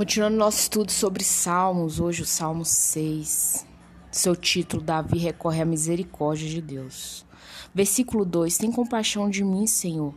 [0.00, 3.66] Continuando nosso estudo sobre Salmos, hoje o Salmo 6.
[4.10, 7.26] Seu título, Davi recorre à misericórdia de Deus.
[7.74, 10.14] Versículo 2: Tem compaixão de mim, Senhor,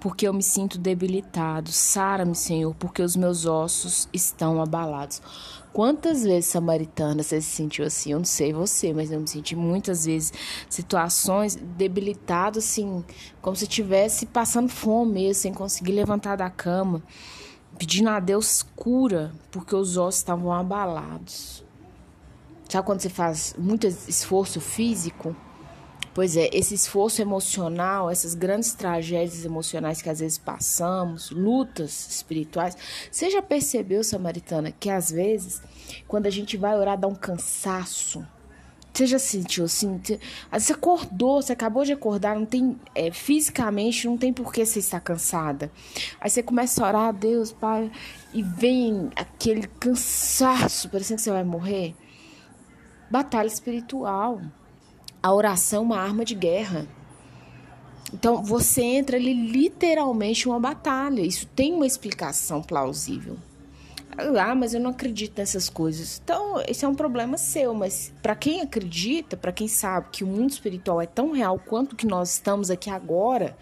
[0.00, 1.70] porque eu me sinto debilitado.
[1.70, 5.20] Sara-me, Senhor, porque os meus ossos estão abalados.
[5.70, 8.12] Quantas vezes, samaritana, você se sentiu assim?
[8.12, 10.32] Eu não sei você, mas eu me senti muitas vezes
[10.66, 13.04] situações debilitado, assim,
[13.42, 17.02] como se estivesse passando fome mesmo, sem conseguir levantar da cama
[17.78, 21.64] pedindo a Deus cura, porque os ossos estavam abalados.
[22.68, 25.36] Sabe quando você faz muito esforço físico?
[26.12, 32.74] Pois é, esse esforço emocional, essas grandes tragédias emocionais que às vezes passamos, lutas espirituais.
[33.10, 35.60] Você já percebeu, Samaritana, que às vezes,
[36.08, 38.26] quando a gente vai orar, dá um cansaço
[38.96, 40.00] você já sentiu assim?
[40.52, 42.78] Você acordou, você acabou de acordar, não tem.
[42.94, 45.70] É, fisicamente, não tem por que você estar cansada.
[46.20, 47.90] Aí você começa a orar a Deus, Pai,
[48.32, 51.94] e vem aquele cansaço, parecendo que você vai morrer.
[53.10, 54.40] Batalha espiritual.
[55.22, 56.86] A oração é uma arma de guerra.
[58.14, 61.20] Então você entra ali literalmente uma batalha.
[61.20, 63.36] Isso tem uma explicação plausível.
[64.40, 66.20] Ah, mas eu não acredito nessas coisas.
[66.22, 70.26] Então, esse é um problema seu, mas para quem acredita, para quem sabe que o
[70.26, 73.56] mundo espiritual é tão real quanto que nós estamos aqui agora,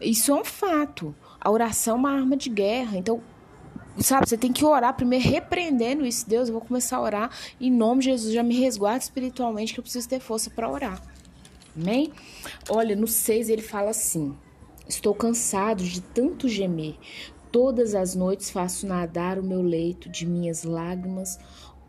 [0.00, 1.14] isso é um fato.
[1.40, 2.96] A oração é uma arma de guerra.
[2.96, 3.20] Então,
[3.98, 6.28] sabe, você tem que orar primeiro repreendendo isso.
[6.28, 9.80] Deus, eu vou começar a orar em nome de Jesus, já me resguarde espiritualmente que
[9.80, 11.02] eu preciso ter força para orar.
[11.76, 12.12] Amém?
[12.68, 14.36] Olha, no 6 ele fala assim:
[14.88, 16.96] Estou cansado de tanto gemer.
[17.52, 21.38] Todas as noites faço nadar o meu leito de minhas lágrimas,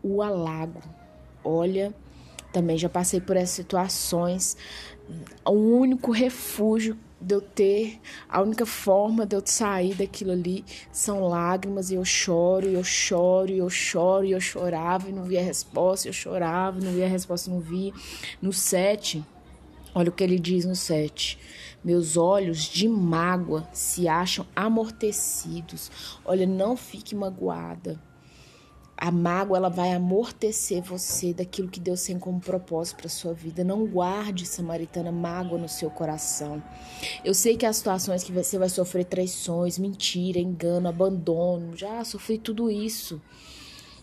[0.02, 0.80] o alago.
[1.44, 1.94] Olha,
[2.52, 4.56] também já passei por essas situações.
[5.44, 11.28] O único refúgio de eu ter, a única forma de eu sair daquilo ali são
[11.28, 15.22] lágrimas e eu choro, e eu choro, e eu choro, e eu chorava e não
[15.22, 17.92] via resposta, eu chorava, não via resposta, não via.
[18.40, 19.24] No 7,
[19.94, 21.38] olha o que ele diz no 7.
[21.84, 25.90] Meus olhos de mágoa se acham amortecidos.
[26.24, 28.00] Olha, não fique magoada.
[29.02, 33.64] A mágoa ela vai amortecer você daquilo que Deus tem como propósito para sua vida.
[33.64, 36.62] Não guarde, samaritana, mágoa no seu coração.
[37.24, 41.76] Eu sei que há situações que você vai sofrer traições, mentira, engano, abandono.
[41.76, 43.20] Já sofri tudo isso.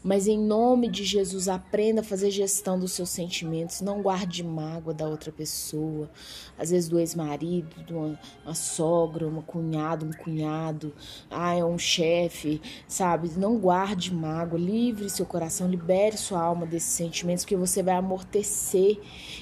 [0.01, 3.81] Mas em nome de Jesus, aprenda a fazer gestão dos seus sentimentos.
[3.81, 6.09] Não guarde mágoa da outra pessoa.
[6.57, 10.93] Às vezes do ex-marido, de uma, uma, sogra, uma cunhada, um cunhado,
[11.29, 13.29] ah, é um chefe, sabe?
[13.37, 14.57] Não guarde mágoa.
[14.57, 18.99] Livre seu coração, libere sua alma desses sentimentos, porque você vai amortecer.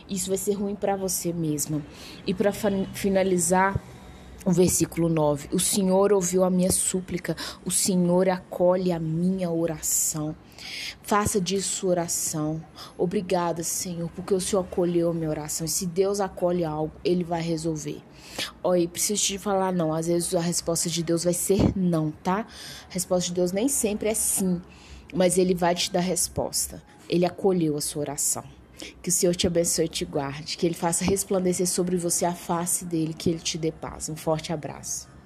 [0.09, 1.83] Isso vai ser ruim para você mesma.
[2.25, 2.51] E para
[2.93, 3.79] finalizar,
[4.47, 7.35] o versículo 9: O Senhor ouviu a minha súplica,
[7.65, 10.33] o Senhor acolhe a minha oração.
[11.03, 12.63] Faça disso oração.
[12.97, 15.65] Obrigada, Senhor, porque o Senhor acolheu a minha oração.
[15.65, 18.01] E se Deus acolhe algo, Ele vai resolver.
[18.63, 19.93] Olha, preciso te falar não.
[19.93, 22.47] Às vezes a resposta de Deus vai ser não, tá?
[22.89, 24.61] A resposta de Deus nem sempre é sim,
[25.13, 26.81] mas Ele vai te dar resposta.
[27.09, 28.56] Ele acolheu a sua oração.
[29.01, 30.57] Que o Senhor te abençoe e te guarde.
[30.57, 33.13] Que Ele faça resplandecer sobre você a face dele.
[33.13, 34.09] Que Ele te dê paz.
[34.09, 35.16] Um forte abraço.